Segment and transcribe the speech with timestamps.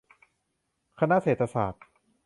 [0.99, 1.83] คณะเศรษฐศาสตร์